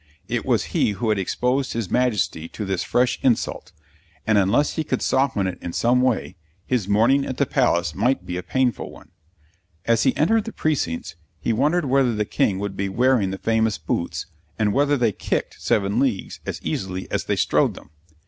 [0.27, 3.71] It was he who had exposed his Majesty to this fresh insult;
[4.25, 8.25] and, unless he could soften it in some way, his morning at the Palace might
[8.25, 9.11] be a painful one.
[9.85, 13.77] As he entered the precincts, he wondered whether the King would be wearing the famous
[13.77, 14.25] boots,
[14.57, 17.91] and whether they kicked seven leagues as easily as they strode them.